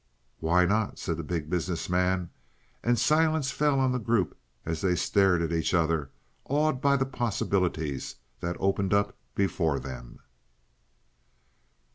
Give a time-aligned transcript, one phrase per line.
[0.39, 2.31] "Why not?" said the Big Business Man,
[2.83, 4.35] and silence fell on the group
[4.65, 6.09] as they stared at each other,
[6.45, 10.17] awed by the possibilities that opened up before them.